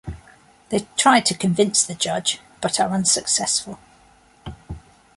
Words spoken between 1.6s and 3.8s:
the judge, but are unsuccessful.